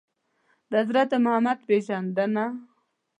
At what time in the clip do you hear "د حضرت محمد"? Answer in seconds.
0.69-1.57